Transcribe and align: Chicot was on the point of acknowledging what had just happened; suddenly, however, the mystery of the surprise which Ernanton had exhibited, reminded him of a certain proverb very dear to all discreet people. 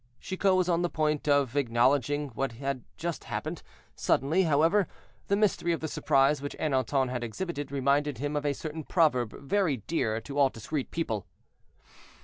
Chicot 0.19 0.55
was 0.55 0.67
on 0.67 0.81
the 0.81 0.89
point 0.89 1.27
of 1.27 1.55
acknowledging 1.55 2.29
what 2.29 2.53
had 2.53 2.83
just 2.97 3.25
happened; 3.25 3.61
suddenly, 3.95 4.41
however, 4.45 4.87
the 5.27 5.35
mystery 5.35 5.73
of 5.73 5.79
the 5.79 5.87
surprise 5.87 6.41
which 6.41 6.55
Ernanton 6.59 7.11
had 7.11 7.23
exhibited, 7.23 7.71
reminded 7.71 8.17
him 8.17 8.35
of 8.35 8.43
a 8.43 8.53
certain 8.53 8.83
proverb 8.83 9.39
very 9.39 9.77
dear 9.77 10.19
to 10.19 10.39
all 10.39 10.49
discreet 10.49 10.89
people. 10.89 11.27